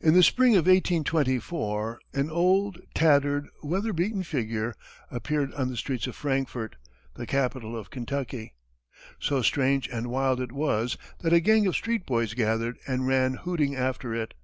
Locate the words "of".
0.54-0.66, 6.08-6.16, 7.76-7.88, 11.68-11.76